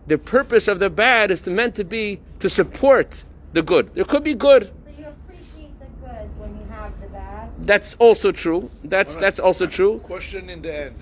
The 0.09 0.19
purpose 0.19 0.69
of 0.69 0.79
the 0.79 0.91
bad 0.91 1.31
is 1.31 1.41
to 1.43 1.51
meant 1.51 1.75
to 1.77 1.85
be 1.85 2.21
to 2.41 2.51
support 2.51 3.25
the 3.55 3.63
good. 3.63 3.95
There 3.95 4.05
could 4.05 4.25
be 4.25 4.35
good. 4.35 4.65
So 4.65 4.93
you 4.99 5.07
appreciate 5.07 5.81
the 5.81 6.07
good 6.07 6.39
when 6.39 6.55
you 6.55 6.67
have 6.69 7.01
the 7.01 7.09
bad. 7.09 7.51
That's 7.61 7.95
also 7.95 8.31
true. 8.31 8.71
That's 8.85 9.15
Alright. 9.15 9.23
that's 9.23 9.41
also 9.41 9.67
true. 9.67 10.01
Question 10.01 10.51
in 10.51 10.61
the 10.61 10.85
end. 10.85 10.97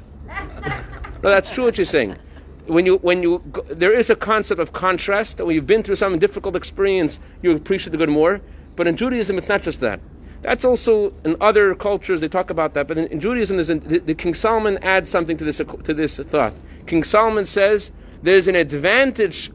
No, 1.25 1.31
that's 1.31 1.53
true 1.53 1.65
what 1.65 1.77
you're 1.77 1.85
saying. 1.85 2.17
When 2.69 2.87
you 2.87 2.99
when 2.99 3.23
you 3.23 3.39
go, 3.51 3.63
there 3.63 3.93
is 3.93 4.11
a 4.11 4.17
concept 4.17 4.61
of 4.61 4.73
contrast 4.73 5.39
that 5.39 5.47
when 5.47 5.55
you've 5.55 5.67
been 5.67 5.83
through 5.83 5.97
some 5.97 6.19
difficult 6.19 6.55
experience, 6.55 7.19
you 7.43 7.51
appreciate 7.53 7.93
the 7.93 7.99
good 7.99 8.11
more. 8.11 8.41
But 8.77 8.87
in 8.87 8.97
Judaism, 8.97 9.39
it's 9.39 9.49
not 9.49 9.63
just 9.63 9.81
that. 9.81 10.01
That's 10.43 10.65
also 10.65 11.11
in 11.25 11.37
other 11.41 11.75
cultures 11.75 12.21
they 12.21 12.29
talk 12.29 12.51
about 12.51 12.75
that. 12.75 12.87
But 12.87 12.99
in, 12.99 13.07
in 13.09 13.21
Judaism, 13.21 13.57
there's 13.57 13.71
an, 13.71 13.81
the, 13.81 13.99
the 13.99 14.15
King 14.15 14.35
Solomon 14.35 14.79
adds 14.83 15.11
something 15.11 15.37
to 15.37 15.45
this 15.45 15.57
to 15.59 15.95
this 15.95 16.19
thought. 16.19 16.53
King 16.87 17.05
Solomon 17.05 17.45
says 17.45 17.91
there's 18.23 18.49
an 18.49 18.55
advantage 18.55 19.51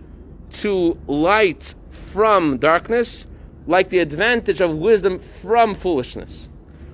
to 0.51 0.99
light 1.07 1.75
from 1.89 2.57
darkness, 2.57 3.27
like 3.67 3.89
the 3.89 3.99
advantage 3.99 4.61
of 4.61 4.75
wisdom 4.75 5.19
from 5.19 5.75
foolishness. 5.75 6.49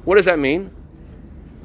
What 0.05 0.15
does 0.15 0.25
that 0.25 0.39
mean? 0.39 0.73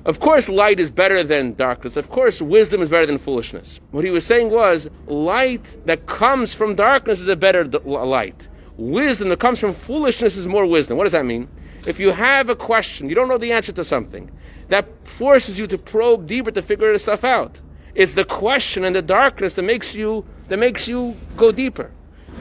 Of 0.06 0.20
course, 0.20 0.50
light 0.50 0.80
is 0.80 0.90
better 0.90 1.22
than 1.22 1.54
darkness. 1.54 1.96
Of 1.96 2.10
course, 2.10 2.42
wisdom 2.42 2.82
is 2.82 2.90
better 2.90 3.06
than 3.06 3.16
foolishness. 3.16 3.80
What 3.90 4.04
he 4.04 4.10
was 4.10 4.26
saying 4.26 4.50
was, 4.50 4.90
light 5.06 5.78
that 5.86 6.04
comes 6.04 6.52
from 6.52 6.74
darkness 6.74 7.22
is 7.22 7.28
a 7.28 7.36
better 7.36 7.64
d- 7.64 7.78
light. 7.78 8.48
Wisdom 8.76 9.30
that 9.30 9.38
comes 9.38 9.58
from 9.58 9.72
foolishness 9.72 10.36
is 10.36 10.46
more 10.46 10.66
wisdom. 10.66 10.98
What 10.98 11.04
does 11.04 11.12
that 11.12 11.24
mean? 11.24 11.48
If 11.86 11.98
you 11.98 12.10
have 12.10 12.50
a 12.50 12.56
question, 12.56 13.08
you 13.08 13.14
don't 13.14 13.28
know 13.28 13.38
the 13.38 13.52
answer 13.52 13.72
to 13.72 13.84
something, 13.84 14.30
that 14.68 14.86
forces 15.06 15.58
you 15.58 15.66
to 15.68 15.78
probe 15.78 16.26
deeper 16.26 16.50
to 16.50 16.60
figure 16.60 16.92
this 16.92 17.02
stuff 17.02 17.24
out. 17.24 17.62
It's 17.94 18.12
the 18.12 18.24
question 18.24 18.84
and 18.84 18.94
the 18.94 19.02
darkness 19.02 19.54
that 19.54 19.62
makes 19.62 19.94
you 19.94 20.26
that 20.48 20.58
makes 20.58 20.86
you 20.86 21.16
go 21.38 21.50
deeper. 21.50 21.90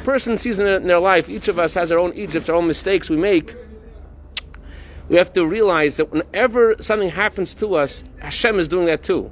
Person 0.04 0.38
sees 0.38 0.60
in 0.60 0.66
their, 0.66 0.78
in 0.78 0.88
their 0.88 1.00
life, 1.00 1.30
each 1.30 1.48
of 1.48 1.60
us 1.60 1.76
has 1.76 1.94
our 1.94 2.00
own 2.00 2.12
Egypt, 2.16 2.50
our 2.50 2.56
own 2.56 2.68
mistakes 2.68 3.10
we 3.10 3.16
make 3.16 3.56
we 5.10 5.16
have 5.16 5.34
to 5.34 5.46
realize 5.46 5.98
that 5.98 6.12
whenever 6.12 6.76
something 6.82 7.10
happens 7.10 7.54
to 7.56 7.76
us, 7.76 8.04
Hashem 8.20 8.60
is 8.60 8.68
doing 8.68 8.86
that 8.86 9.04
too. 9.04 9.32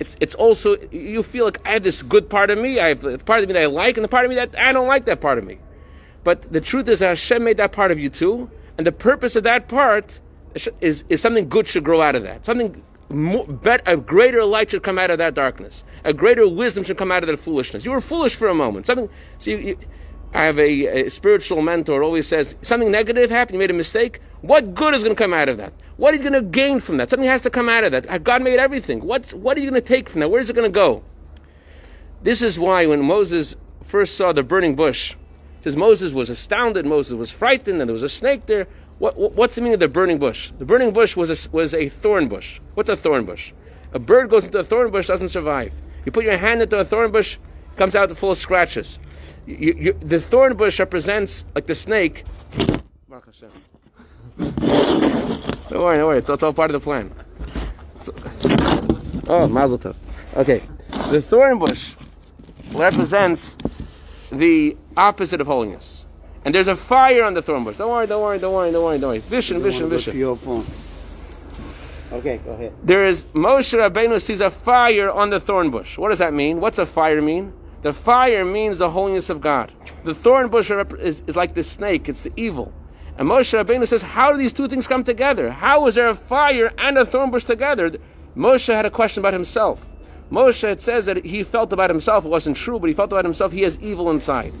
It's, 0.00 0.16
it's 0.20 0.34
also, 0.34 0.76
you 0.90 1.22
feel 1.22 1.44
like 1.44 1.58
I 1.66 1.72
have 1.72 1.82
this 1.82 2.02
good 2.02 2.28
part 2.30 2.50
of 2.50 2.58
me, 2.58 2.80
I 2.80 2.88
have 2.88 3.00
the 3.00 3.18
part 3.18 3.42
of 3.42 3.48
me 3.48 3.54
that 3.54 3.62
I 3.62 3.66
like, 3.66 3.96
and 3.96 4.04
the 4.04 4.08
part 4.08 4.24
of 4.24 4.28
me 4.30 4.36
that 4.36 4.56
I 4.58 4.72
don't 4.72 4.88
like 4.88 5.04
that 5.06 5.20
part 5.20 5.38
of 5.38 5.44
me. 5.44 5.58
But 6.24 6.52
the 6.52 6.60
truth 6.60 6.88
is 6.88 7.00
that 7.00 7.08
Hashem 7.08 7.42
made 7.42 7.56
that 7.56 7.72
part 7.72 7.90
of 7.90 7.98
you 7.98 8.08
too, 8.08 8.50
and 8.76 8.86
the 8.86 8.92
purpose 8.92 9.34
of 9.36 9.44
that 9.44 9.68
part 9.68 10.20
is, 10.80 11.04
is 11.08 11.20
something 11.20 11.48
good 11.48 11.66
should 11.66 11.84
grow 11.84 12.00
out 12.00 12.14
of 12.14 12.22
that. 12.22 12.44
Something 12.44 12.82
more, 13.10 13.46
a 13.86 13.96
greater 13.96 14.44
light 14.44 14.70
should 14.70 14.82
come 14.82 14.98
out 14.98 15.10
of 15.10 15.18
that 15.18 15.34
darkness. 15.34 15.84
A 16.04 16.12
greater 16.12 16.48
wisdom 16.48 16.84
should 16.84 16.98
come 16.98 17.10
out 17.10 17.22
of 17.22 17.28
that 17.28 17.38
foolishness. 17.38 17.84
You 17.84 17.92
were 17.92 18.00
foolish 18.00 18.36
for 18.36 18.48
a 18.48 18.54
moment. 18.54 18.86
Something, 18.86 19.08
so 19.38 19.50
you, 19.50 19.58
you 19.58 19.78
I 20.34 20.42
have 20.42 20.58
a, 20.58 21.06
a, 21.06 21.10
spiritual 21.10 21.62
mentor 21.62 22.02
always 22.02 22.26
says 22.26 22.54
something 22.62 22.90
negative 22.90 23.30
happened, 23.30 23.54
you 23.54 23.58
made 23.58 23.70
a 23.70 23.74
mistake. 23.74 24.20
What 24.42 24.74
good 24.74 24.94
is 24.94 25.02
going 25.02 25.16
to 25.16 25.22
come 25.22 25.32
out 25.32 25.48
of 25.48 25.56
that? 25.56 25.72
What 25.96 26.12
are 26.12 26.18
you 26.18 26.22
going 26.22 26.34
to 26.34 26.42
gain 26.42 26.80
from 26.80 26.98
that? 26.98 27.10
Something 27.10 27.28
has 27.28 27.40
to 27.42 27.50
come 27.50 27.68
out 27.68 27.84
of 27.84 27.92
that. 27.92 28.06
Ah, 28.10 28.18
God 28.18 28.42
made 28.42 28.58
everything. 28.58 29.00
What 29.00 29.32
what 29.32 29.56
are 29.56 29.60
you 29.60 29.70
going 29.70 29.82
to 29.82 29.86
take 29.86 30.08
from 30.08 30.20
that? 30.20 30.28
Where 30.28 30.40
is 30.40 30.50
it 30.50 30.54
going 30.54 30.70
to 30.70 30.74
go? 30.74 31.02
This 32.22 32.42
is 32.42 32.58
why 32.58 32.86
when 32.86 33.04
Moses 33.04 33.56
first 33.82 34.16
saw 34.16 34.32
the 34.32 34.42
burning 34.42 34.76
bush, 34.76 35.16
says 35.60 35.76
Moses 35.76 36.12
was 36.12 36.30
astounded. 36.30 36.84
Moses 36.84 37.14
was 37.14 37.30
frightened, 37.30 37.80
and 37.80 37.88
there 37.88 37.94
was 37.94 38.02
a 38.02 38.08
snake 38.08 38.46
there. 38.46 38.66
What, 38.98 39.16
what, 39.16 39.32
what's 39.32 39.54
the 39.54 39.62
meaning 39.62 39.74
of 39.74 39.80
the 39.80 39.88
burning 39.88 40.18
bush? 40.18 40.50
The 40.58 40.64
burning 40.64 40.92
bush 40.92 41.16
was 41.16 41.30
a, 41.30 41.50
was 41.50 41.74
a 41.74 41.88
thorn 41.88 42.28
bush. 42.28 42.60
What's 42.74 42.90
a 42.90 42.96
thorn 42.96 43.24
bush? 43.24 43.52
A 43.92 43.98
bird 43.98 44.28
goes 44.28 44.44
into 44.44 44.58
a 44.58 44.64
thorn 44.64 44.90
bush, 44.90 45.06
doesn't 45.06 45.28
survive. 45.28 45.72
You 46.04 46.12
put 46.12 46.24
your 46.24 46.36
hand 46.36 46.60
into 46.60 46.78
a 46.78 46.84
thorn 46.84 47.10
bush, 47.12 47.38
comes 47.78 47.96
out 47.96 48.08
the 48.08 48.14
full 48.14 48.32
of 48.32 48.38
scratches 48.38 48.98
you, 49.48 49.74
you, 49.78 49.92
the 50.00 50.20
thorn 50.20 50.56
bush 50.56 50.78
represents 50.78 51.46
like 51.54 51.66
the 51.66 51.74
snake. 51.74 52.24
Don't 52.58 52.82
worry, 55.70 55.96
don't 55.98 56.06
worry. 56.06 56.18
It's, 56.18 56.28
it's 56.28 56.42
all 56.42 56.52
part 56.52 56.70
of 56.70 56.74
the 56.74 56.84
plan. 56.84 57.10
So, 58.02 58.12
oh, 59.28 59.48
Mazel 59.48 59.78
Tov. 59.78 59.96
Okay, 60.36 60.62
the 61.10 61.22
thorn 61.22 61.58
bush 61.58 61.94
represents 62.72 63.56
the 64.30 64.76
opposite 64.96 65.40
of 65.40 65.46
holiness. 65.46 66.04
And 66.44 66.54
there's 66.54 66.68
a 66.68 66.76
fire 66.76 67.24
on 67.24 67.34
the 67.34 67.42
thorn 67.42 67.64
bush. 67.64 67.78
Don't 67.78 67.90
worry, 67.90 68.06
don't 68.06 68.22
worry, 68.22 68.38
don't 68.38 68.54
worry, 68.54 68.70
don't 68.70 68.84
worry, 68.84 68.98
don't 68.98 69.10
worry. 69.10 69.18
Vision, 69.18 69.62
vision, 69.62 69.88
vision. 69.88 70.14
Okay, 72.10 72.38
go 72.38 72.52
ahead. 72.52 72.72
There 72.82 73.06
is 73.06 73.24
Moshe 73.34 73.76
Rabbeinu 73.78 74.20
sees 74.20 74.40
a 74.40 74.50
fire 74.50 75.10
on 75.10 75.30
the 75.30 75.40
thorn 75.40 75.70
bush. 75.70 75.98
What 75.98 76.10
does 76.10 76.18
that 76.20 76.32
mean? 76.32 76.60
What's 76.60 76.78
a 76.78 76.86
fire 76.86 77.20
mean? 77.20 77.52
The 77.82 77.92
fire 77.92 78.44
means 78.44 78.78
the 78.78 78.90
holiness 78.90 79.30
of 79.30 79.40
God. 79.40 79.72
The 80.04 80.14
thorn 80.14 80.48
bush 80.48 80.70
is, 80.70 81.22
is 81.26 81.36
like 81.36 81.54
the 81.54 81.62
snake, 81.62 82.08
it's 82.08 82.22
the 82.22 82.32
evil. 82.36 82.72
And 83.16 83.28
Moshe 83.28 83.56
Rabbeinu 83.56 83.86
says, 83.86 84.02
How 84.02 84.32
do 84.32 84.38
these 84.38 84.52
two 84.52 84.68
things 84.68 84.86
come 84.86 85.04
together? 85.04 85.50
How 85.50 85.86
is 85.86 85.94
there 85.94 86.08
a 86.08 86.14
fire 86.14 86.72
and 86.78 86.98
a 86.98 87.06
thorn 87.06 87.30
bush 87.30 87.44
together? 87.44 87.92
Moshe 88.36 88.72
had 88.72 88.86
a 88.86 88.90
question 88.90 89.20
about 89.20 89.32
himself. 89.32 89.92
Moshe, 90.30 90.62
it 90.68 90.80
says 90.80 91.06
that 91.06 91.24
he 91.24 91.42
felt 91.42 91.72
about 91.72 91.90
himself, 91.90 92.24
it 92.24 92.28
wasn't 92.28 92.56
true, 92.56 92.78
but 92.78 92.88
he 92.88 92.94
felt 92.94 93.12
about 93.12 93.24
himself, 93.24 93.50
he 93.52 93.62
has 93.62 93.78
evil 93.80 94.10
inside. 94.10 94.52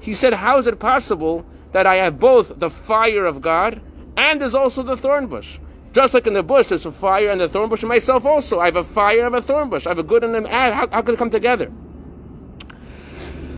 He 0.00 0.14
said, 0.14 0.34
How 0.34 0.58
is 0.58 0.66
it 0.66 0.78
possible 0.78 1.46
that 1.72 1.86
I 1.86 1.96
have 1.96 2.18
both 2.18 2.58
the 2.58 2.70
fire 2.70 3.24
of 3.24 3.40
God 3.40 3.80
and 4.16 4.40
there's 4.40 4.54
also 4.54 4.82
the 4.82 4.96
thorn 4.96 5.26
bush? 5.26 5.58
Just 5.92 6.14
like 6.14 6.26
in 6.26 6.32
the 6.32 6.42
bush, 6.42 6.68
there's 6.68 6.86
a 6.86 6.92
fire 6.92 7.28
and 7.28 7.40
the 7.40 7.48
thorn 7.48 7.68
bush, 7.68 7.82
and 7.82 7.88
myself 7.88 8.24
also. 8.24 8.60
I 8.60 8.66
have 8.66 8.76
a 8.76 8.84
fire 8.84 9.20
I 9.20 9.24
have 9.24 9.34
a 9.34 9.42
thorn 9.42 9.68
bush. 9.68 9.86
I 9.86 9.90
have 9.90 9.98
a 9.98 10.02
good 10.02 10.24
and 10.24 10.34
a 10.34 10.40
bad. 10.42 10.72
How, 10.72 10.88
how 10.88 11.02
could 11.02 11.14
it 11.14 11.18
come 11.18 11.28
together? 11.28 11.70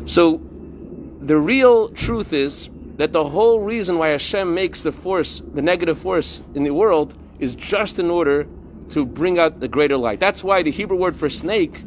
So 0.06 0.40
the 1.20 1.38
real 1.38 1.88
truth 1.88 2.32
is 2.32 2.68
that 2.96 3.12
the 3.12 3.24
whole 3.24 3.60
reason 3.60 3.98
why 3.98 4.08
Hashem 4.08 4.54
makes 4.54 4.82
the 4.82 4.92
force, 4.92 5.42
the 5.54 5.62
negative 5.62 5.98
force 5.98 6.42
in 6.54 6.62
the 6.64 6.72
world, 6.72 7.16
is 7.38 7.54
just 7.54 7.98
in 7.98 8.10
order 8.10 8.46
to 8.90 9.06
bring 9.06 9.38
out 9.38 9.60
the 9.60 9.68
greater 9.68 9.96
light. 9.96 10.20
That's 10.20 10.44
why 10.44 10.62
the 10.62 10.70
Hebrew 10.70 10.96
word 10.96 11.16
for 11.16 11.30
snake, 11.30 11.84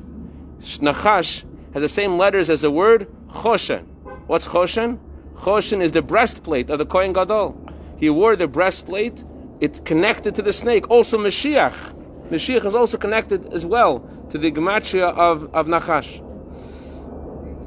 shnachash, 0.59 1.43
has 1.73 1.81
the 1.81 1.89
same 1.89 2.17
letters 2.17 2.49
as 2.49 2.61
the 2.61 2.71
word 2.71 3.07
choshen. 3.29 3.85
What's 4.25 4.47
choshen? 4.47 4.99
Choshen 5.35 5.81
is 5.81 5.91
the 5.91 6.01
breastplate 6.01 6.69
of 6.69 6.79
the 6.79 6.85
Kohen 6.85 7.13
Gadol. 7.13 7.55
He 7.97 8.09
wore 8.09 8.35
the 8.35 8.47
breastplate. 8.47 9.23
It's 9.59 9.79
connected 9.81 10.35
to 10.35 10.41
the 10.41 10.53
snake. 10.53 10.89
Also 10.89 11.17
Mashiach. 11.17 11.93
Mashiach 12.29 12.65
is 12.65 12.75
also 12.75 12.97
connected 12.97 13.53
as 13.53 13.65
well 13.65 13.99
to 14.29 14.37
the 14.37 14.51
gematria 14.51 15.13
of, 15.15 15.53
of 15.55 15.67
Nachash. 15.67 16.23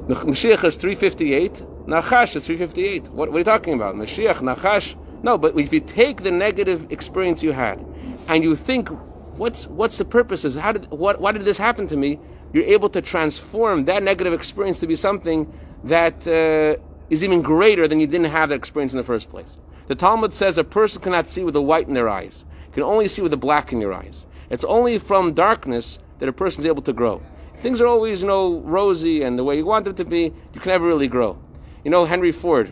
Mashiach 0.07 0.63
is 0.63 0.77
358. 0.77 1.63
Nachash 1.85 2.35
is 2.35 2.45
358. 2.47 3.09
What, 3.09 3.29
what, 3.29 3.35
are 3.35 3.39
you 3.39 3.43
talking 3.43 3.75
about? 3.75 3.95
Mashiach, 3.95 4.37
Nachash? 4.37 4.95
No, 5.23 5.37
but 5.37 5.57
if 5.57 5.71
you 5.71 5.79
take 5.79 6.23
the 6.23 6.31
negative 6.31 6.91
experience 6.91 7.43
you 7.43 7.51
had 7.51 7.85
and 8.27 8.43
you 8.43 8.55
think, 8.55 8.89
what's, 9.37 9.67
what's 9.67 9.99
the 9.99 10.05
purpose 10.05 10.43
of 10.43 10.55
how 10.55 10.71
did, 10.71 10.89
what, 10.89 11.21
why 11.21 11.31
did 11.31 11.43
this 11.43 11.57
happen 11.57 11.85
to 11.87 11.95
me? 11.95 12.19
You're 12.51 12.63
able 12.63 12.89
to 12.89 13.01
transform 13.01 13.85
that 13.85 14.01
negative 14.01 14.33
experience 14.33 14.79
to 14.79 14.87
be 14.87 14.95
something 14.95 15.51
that 15.83 16.27
uh, 16.27 16.81
is 17.11 17.23
even 17.23 17.43
greater 17.43 17.87
than 17.87 17.99
you 17.99 18.07
didn't 18.07 18.31
have 18.31 18.49
that 18.49 18.55
experience 18.55 18.93
in 18.93 18.97
the 18.97 19.03
first 19.03 19.29
place. 19.29 19.59
The 19.85 19.95
Talmud 19.95 20.33
says 20.33 20.57
a 20.57 20.63
person 20.63 21.01
cannot 21.01 21.29
see 21.29 21.43
with 21.43 21.53
the 21.53 21.61
white 21.61 21.87
in 21.87 21.93
their 21.93 22.09
eyes, 22.09 22.45
can 22.71 22.81
only 22.81 23.07
see 23.07 23.21
with 23.21 23.31
the 23.31 23.37
black 23.37 23.71
in 23.71 23.79
your 23.79 23.93
eyes. 23.93 24.25
It's 24.49 24.63
only 24.63 24.97
from 24.97 25.33
darkness 25.33 25.99
that 26.19 26.27
a 26.27 26.33
person 26.33 26.61
is 26.61 26.65
able 26.65 26.81
to 26.83 26.93
grow 26.93 27.21
things 27.61 27.79
are 27.81 27.87
always, 27.87 28.21
you 28.21 28.27
know, 28.27 28.59
rosy 28.59 29.23
and 29.23 29.37
the 29.37 29.43
way 29.43 29.57
you 29.57 29.65
want 29.65 29.85
them 29.85 29.95
to 29.95 30.05
be, 30.05 30.33
you 30.53 30.59
can 30.59 30.69
never 30.69 30.85
really 30.85 31.07
grow. 31.07 31.37
You 31.83 31.91
know, 31.91 32.05
Henry 32.05 32.31
Ford, 32.31 32.71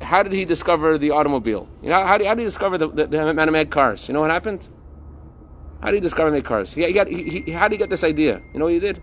how 0.00 0.22
did 0.22 0.32
he 0.32 0.44
discover 0.44 0.98
the 0.98 1.10
automobile? 1.10 1.68
You 1.82 1.90
know, 1.90 2.04
how 2.04 2.18
did, 2.18 2.26
how 2.26 2.34
did 2.34 2.42
he 2.42 2.46
discover 2.46 2.78
the, 2.78 2.88
the, 2.88 3.06
the 3.06 3.66
cars? 3.70 4.08
You 4.08 4.14
know 4.14 4.20
what 4.20 4.30
happened? 4.30 4.68
How 5.80 5.90
did 5.90 5.96
he 5.96 6.00
discover 6.00 6.30
made 6.30 6.44
cars? 6.44 6.72
He, 6.72 6.84
he 6.84 6.92
got, 6.92 7.08
he, 7.08 7.42
he, 7.44 7.52
how 7.52 7.68
did 7.68 7.74
he 7.74 7.78
get 7.78 7.90
this 7.90 8.04
idea? 8.04 8.40
You 8.52 8.58
know 8.58 8.64
what 8.64 8.74
he 8.74 8.80
did? 8.80 9.02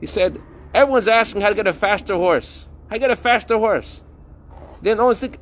He 0.00 0.06
said, 0.06 0.40
everyone's 0.72 1.08
asking 1.08 1.42
how 1.42 1.48
to 1.48 1.54
get 1.54 1.66
a 1.66 1.72
faster 1.72 2.14
horse. 2.14 2.68
How 2.88 2.94
to 2.94 3.00
get 3.00 3.10
a 3.10 3.16
faster 3.16 3.58
horse? 3.58 4.02
Then 4.80 4.96
no 4.96 5.06
one's 5.06 5.20
thinking. 5.20 5.40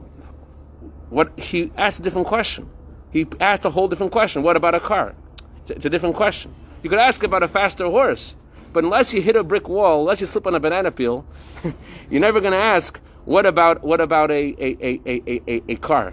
What 1.10 1.38
he 1.38 1.70
asked 1.76 2.00
a 2.00 2.02
different 2.02 2.26
question. 2.26 2.68
He 3.10 3.26
asked 3.38 3.64
a 3.64 3.70
whole 3.70 3.86
different 3.86 4.12
question. 4.12 4.42
What 4.42 4.56
about 4.56 4.74
a 4.74 4.80
car? 4.80 5.14
It's, 5.58 5.70
it's 5.70 5.84
a 5.84 5.90
different 5.90 6.16
question. 6.16 6.54
You 6.82 6.90
could 6.90 6.98
ask 6.98 7.22
about 7.22 7.42
a 7.42 7.48
faster 7.48 7.84
horse. 7.84 8.34
But 8.76 8.84
unless 8.84 9.14
you 9.14 9.22
hit 9.22 9.36
a 9.36 9.42
brick 9.42 9.70
wall, 9.70 10.00
unless 10.00 10.20
you 10.20 10.26
slip 10.26 10.46
on 10.46 10.54
a 10.54 10.60
banana 10.60 10.92
peel, 10.92 11.24
you're 12.10 12.20
never 12.20 12.42
going 12.42 12.52
to 12.52 12.58
ask, 12.58 13.00
what 13.24 13.46
about, 13.46 13.82
what 13.82 14.02
about 14.02 14.30
a, 14.30 14.54
a, 14.62 14.76
a, 14.82 15.00
a, 15.06 15.42
a, 15.50 15.62
a 15.66 15.76
car? 15.76 16.12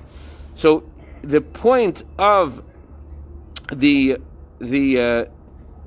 So 0.55 0.89
the 1.23 1.41
point 1.41 2.05
of 2.17 2.63
the, 3.73 4.17
the 4.59 4.97
uh, 4.97 5.25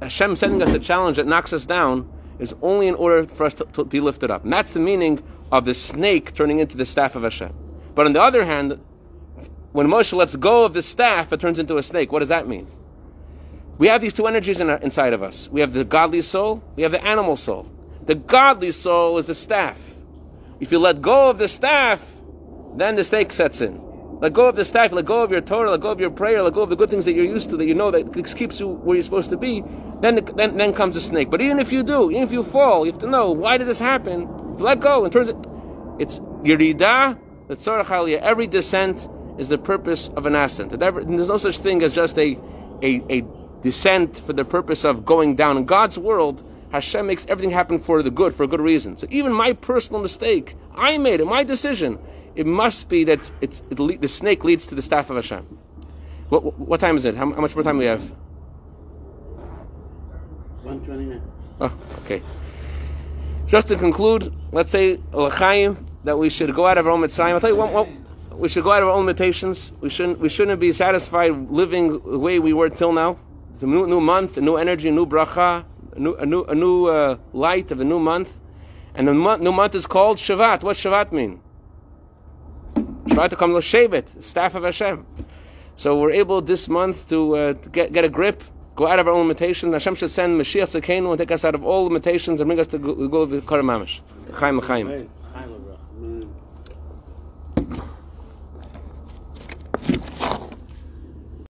Hashem 0.02 0.36
sending 0.36 0.60
us 0.60 0.74
a 0.74 0.78
challenge 0.78 1.16
that 1.16 1.26
knocks 1.26 1.54
us 1.54 1.64
down 1.64 2.12
is 2.38 2.54
only 2.60 2.88
in 2.88 2.94
order 2.96 3.24
for 3.24 3.46
us 3.46 3.54
to, 3.54 3.64
to, 3.72 3.86
be 3.86 4.00
lifted 4.00 4.30
up. 4.30 4.44
And 4.44 4.52
that's 4.52 4.74
the 4.74 4.80
meaning 4.80 5.22
of 5.50 5.64
the 5.64 5.74
snake 5.74 6.34
turning 6.34 6.58
into 6.58 6.76
the 6.76 6.84
staff 6.84 7.16
of 7.16 7.22
Hashem. 7.22 7.54
But 7.94 8.04
on 8.04 8.12
the 8.12 8.20
other 8.20 8.44
hand, 8.44 8.78
when 9.72 9.88
Moshe 9.88 10.12
lets 10.12 10.36
go 10.36 10.66
of 10.66 10.74
the 10.74 10.82
staff, 10.82 11.32
it 11.32 11.40
turns 11.40 11.58
into 11.58 11.78
a 11.78 11.82
snake. 11.82 12.12
What 12.12 12.18
does 12.18 12.28
that 12.28 12.46
mean? 12.46 12.66
We 13.78 13.88
have 13.88 14.00
these 14.00 14.14
two 14.14 14.26
energies 14.26 14.60
in 14.60 14.70
our, 14.70 14.78
inside 14.78 15.12
of 15.12 15.22
us. 15.22 15.48
We 15.50 15.60
have 15.60 15.72
the 15.72 15.84
godly 15.84 16.22
soul, 16.22 16.62
we 16.76 16.82
have 16.82 16.92
the 16.92 17.04
animal 17.04 17.36
soul. 17.36 17.70
The 18.06 18.14
godly 18.14 18.72
soul 18.72 19.18
is 19.18 19.26
the 19.26 19.34
staff. 19.34 19.94
If 20.60 20.72
you 20.72 20.78
let 20.78 21.02
go 21.02 21.28
of 21.28 21.38
the 21.38 21.48
staff, 21.48 22.20
then 22.76 22.96
the 22.96 23.04
snake 23.04 23.32
sets 23.32 23.60
in. 23.60 23.80
Let 24.20 24.32
go 24.32 24.48
of 24.48 24.56
the 24.56 24.64
staff, 24.64 24.92
let 24.92 25.04
go 25.04 25.22
of 25.22 25.30
your 25.30 25.42
Torah, 25.42 25.70
let 25.70 25.80
go 25.80 25.90
of 25.90 26.00
your 26.00 26.10
prayer, 26.10 26.42
let 26.42 26.54
go 26.54 26.62
of 26.62 26.70
the 26.70 26.76
good 26.76 26.88
things 26.88 27.04
that 27.04 27.12
you're 27.12 27.26
used 27.26 27.50
to, 27.50 27.56
that 27.58 27.66
you 27.66 27.74
know 27.74 27.90
that 27.90 28.14
keeps 28.36 28.58
you 28.58 28.68
where 28.68 28.96
you're 28.96 29.04
supposed 29.04 29.28
to 29.28 29.36
be. 29.36 29.62
Then, 30.00 30.24
then, 30.36 30.56
then 30.56 30.72
comes 30.72 30.94
the 30.94 31.00
snake. 31.02 31.30
But 31.30 31.42
even 31.42 31.58
if 31.58 31.70
you 31.70 31.82
do, 31.82 32.10
even 32.10 32.22
if 32.22 32.32
you 32.32 32.42
fall, 32.42 32.86
you 32.86 32.92
have 32.92 33.00
to 33.02 33.06
know 33.06 33.30
why 33.32 33.58
did 33.58 33.66
this 33.66 33.78
happen. 33.78 34.22
If 34.54 34.60
you 34.60 34.64
let 34.64 34.80
go, 34.80 35.04
and 35.04 35.12
turns 35.12 35.28
it, 35.28 35.36
it's 35.98 36.18
yirida, 36.18 37.18
the 37.48 37.56
tzorach 37.56 38.18
Every 38.20 38.46
descent 38.46 39.06
is 39.38 39.50
the 39.50 39.58
purpose 39.58 40.08
of 40.16 40.24
an 40.24 40.34
ascent. 40.34 40.78
There's 40.78 41.28
no 41.28 41.36
such 41.36 41.58
thing 41.58 41.82
as 41.82 41.92
just 41.92 42.18
a, 42.18 42.38
a, 42.82 43.02
a 43.10 43.22
descent 43.66 44.20
for 44.20 44.32
the 44.32 44.44
purpose 44.44 44.84
of 44.84 45.04
going 45.04 45.34
down. 45.34 45.56
In 45.56 45.64
God's 45.64 45.98
world, 45.98 46.44
Hashem 46.70 47.04
makes 47.04 47.26
everything 47.26 47.50
happen 47.50 47.80
for 47.80 48.00
the 48.00 48.12
good, 48.12 48.32
for 48.32 48.44
a 48.44 48.46
good 48.46 48.60
reason. 48.60 48.96
So 48.96 49.08
even 49.10 49.32
my 49.32 49.54
personal 49.54 50.00
mistake, 50.00 50.54
I 50.76 50.98
made 50.98 51.18
it, 51.18 51.26
my 51.26 51.42
decision, 51.42 51.98
it 52.36 52.46
must 52.46 52.88
be 52.88 53.02
that 53.04 53.28
it's, 53.40 53.62
it, 53.70 54.00
the 54.00 54.08
snake 54.08 54.44
leads 54.44 54.66
to 54.66 54.76
the 54.76 54.82
staff 54.82 55.10
of 55.10 55.16
Hashem. 55.16 55.44
What, 56.28 56.56
what 56.60 56.78
time 56.78 56.96
is 56.96 57.04
it? 57.06 57.16
How, 57.16 57.28
how 57.32 57.40
much 57.40 57.56
more 57.56 57.64
time 57.64 57.74
do 57.74 57.80
we 57.80 57.86
have? 57.86 58.02
129. 60.62 61.22
Oh, 61.60 61.72
okay. 62.04 62.22
Just 63.46 63.66
to 63.68 63.76
conclude, 63.76 64.32
let's 64.52 64.70
say 64.70 65.00
l'chaim 65.12 65.86
that 66.04 66.16
we 66.16 66.30
should 66.30 66.54
go 66.54 66.68
out 66.68 66.78
of 66.78 66.86
our 66.86 66.92
own. 66.92 67.02
I'll 67.02 67.40
tell 67.40 67.50
you 67.50 68.06
we 68.32 68.48
should 68.48 68.62
go 68.62 68.70
out 68.70 68.82
of 68.82 68.88
our 68.88 68.94
own 68.94 69.06
limitations. 69.06 69.72
We 69.80 69.88
shouldn't 69.88 70.20
we 70.20 70.28
shouldn't 70.28 70.60
be 70.60 70.72
satisfied 70.72 71.50
living 71.50 72.00
the 72.00 72.18
way 72.18 72.38
we 72.38 72.52
were 72.52 72.68
till 72.68 72.92
now. 72.92 73.18
It's 73.56 73.62
a 73.62 73.66
new, 73.66 73.86
new 73.86 74.02
month, 74.02 74.36
a 74.36 74.42
new 74.42 74.56
energy, 74.56 74.90
a 74.90 74.92
new 74.92 75.06
bracha, 75.06 75.64
a 75.94 75.98
new 75.98 76.14
a 76.16 76.26
new, 76.26 76.44
a 76.44 76.54
new 76.54 76.84
uh, 76.88 77.16
light 77.32 77.70
of 77.70 77.80
a 77.80 77.84
new 77.84 77.98
month, 77.98 78.38
and 78.94 79.08
the 79.08 79.14
new 79.14 79.50
month 79.50 79.74
is 79.74 79.86
called 79.86 80.18
Shevat. 80.18 80.62
What 80.62 80.76
Shevat 80.76 81.10
mean? 81.10 81.40
Shevat 82.74 83.30
to 83.30 83.36
come 83.36 83.52
to 83.52 83.60
Shevet, 83.60 84.22
staff 84.22 84.56
of 84.56 84.64
Hashem. 84.64 85.06
So 85.74 85.98
we're 85.98 86.10
able 86.10 86.42
this 86.42 86.68
month 86.68 87.08
to, 87.08 87.34
uh, 87.34 87.54
to 87.54 87.70
get, 87.70 87.94
get 87.94 88.04
a 88.04 88.10
grip, 88.10 88.42
go 88.74 88.86
out 88.86 88.98
of 88.98 89.08
our 89.08 89.14
own 89.14 89.26
limitations. 89.26 89.72
Hashem 89.72 89.94
should 89.94 90.10
send 90.10 90.38
Mashiach 90.38 90.78
Tzidkeinu 90.78 91.08
and 91.08 91.18
take 91.18 91.30
us 91.30 91.42
out 91.42 91.54
of 91.54 91.64
all 91.64 91.84
limitations 91.84 92.42
and 92.42 92.48
bring 92.48 92.60
us 92.60 92.66
to 92.66 92.76
the 92.76 93.08
Gul 93.08 93.22
of 93.22 93.30
Karamamish. 93.46 94.02
Chaim 94.34 94.60
Chaim. 94.60 95.08